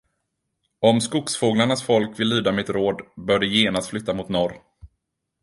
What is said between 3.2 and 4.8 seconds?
det genast flytta mot norr.